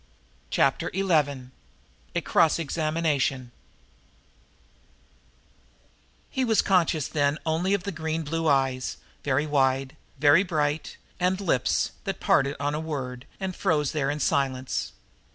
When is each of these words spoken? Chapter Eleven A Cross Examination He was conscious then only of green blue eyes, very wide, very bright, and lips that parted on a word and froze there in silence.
Chapter 0.49 0.89
Eleven 0.95 1.51
A 2.15 2.21
Cross 2.21 2.57
Examination 2.57 3.51
He 6.31 6.43
was 6.43 6.63
conscious 6.63 7.07
then 7.07 7.37
only 7.45 7.75
of 7.75 7.83
green 7.93 8.23
blue 8.23 8.47
eyes, 8.47 8.97
very 9.23 9.45
wide, 9.45 9.95
very 10.17 10.41
bright, 10.41 10.97
and 11.19 11.39
lips 11.39 11.91
that 12.05 12.19
parted 12.19 12.55
on 12.59 12.73
a 12.73 12.79
word 12.79 13.27
and 13.39 13.55
froze 13.55 13.91
there 13.91 14.09
in 14.09 14.19
silence. 14.19 14.93